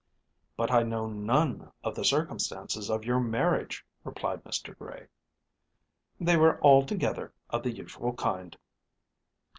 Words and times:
"But 0.57 0.71
I 0.71 0.81
know 0.81 1.05
none 1.05 1.71
of 1.83 1.93
the 1.93 2.03
circumstances 2.03 2.89
of 2.89 3.05
your 3.05 3.19
marriage," 3.19 3.85
replied 4.03 4.43
Mr. 4.43 4.75
Gray. 4.75 5.05
"They 6.19 6.37
were 6.37 6.59
altogether 6.63 7.31
of 7.51 7.61
the 7.61 7.71
usual 7.71 8.13
kind." 8.13 8.57